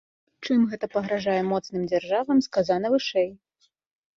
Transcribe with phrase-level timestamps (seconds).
[0.45, 3.29] Чым гэта пагражае моцным дзяржавам, сказана вышэй.